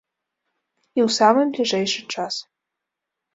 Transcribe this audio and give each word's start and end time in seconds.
І 0.97 1.03
ў 1.07 1.09
самы 1.17 1.41
бліжэйшы 1.59 2.01
час. 2.17 2.33